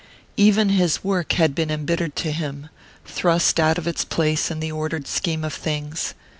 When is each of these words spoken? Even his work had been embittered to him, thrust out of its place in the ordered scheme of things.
Even 0.35 0.69
his 0.69 1.03
work 1.03 1.33
had 1.33 1.53
been 1.53 1.69
embittered 1.69 2.15
to 2.15 2.31
him, 2.31 2.69
thrust 3.05 3.59
out 3.59 3.77
of 3.77 3.87
its 3.87 4.03
place 4.03 4.49
in 4.49 4.59
the 4.59 4.71
ordered 4.71 5.05
scheme 5.07 5.43
of 5.43 5.53
things. 5.53 6.15